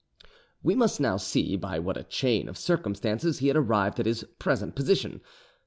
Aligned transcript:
We 0.63 0.73
must 0.73 0.99
now 0.99 1.17
see 1.17 1.55
by 1.55 1.77
what 1.77 1.95
a 1.95 2.03
chain 2.03 2.49
of 2.49 2.57
circumstances 2.57 3.37
he 3.37 3.49
had 3.49 3.55
arrived 3.55 3.99
at 3.99 4.07
his 4.07 4.23
present 4.39 4.75
position. 4.75 5.21